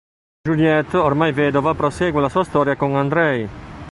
Juliette, 0.47 0.97
ormai 0.97 1.31
vedova, 1.31 1.75
prosegue 1.75 2.21
la 2.21 2.27
sua 2.27 2.43
storia 2.43 2.75
con 2.75 2.95
Andrej. 2.95 3.47